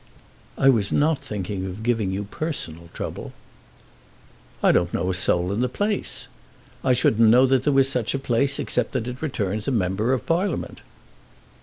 "I 0.57 0.67
was 0.69 0.91
not 0.91 1.19
thinking 1.19 1.63
of 1.67 1.83
giving 1.83 2.09
you 2.09 2.23
personal 2.23 2.89
trouble." 2.91 3.33
"I 4.63 4.71
don't 4.71 4.91
know 4.95 5.11
a 5.11 5.13
soul 5.13 5.51
in 5.51 5.61
the 5.61 5.69
place. 5.69 6.27
I 6.83 6.93
shouldn't 6.93 7.29
know 7.29 7.45
that 7.45 7.65
there 7.65 7.71
was 7.73 7.87
such 7.87 8.15
a 8.15 8.17
place 8.17 8.57
except 8.57 8.93
that 8.93 9.07
it 9.07 9.21
returns 9.21 9.67
a 9.67 9.71
member 9.71 10.11
of 10.11 10.25
Parliament." 10.25 10.79